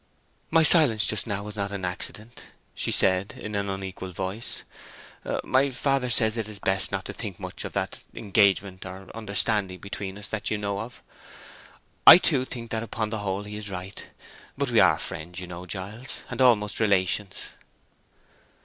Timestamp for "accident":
1.71-2.45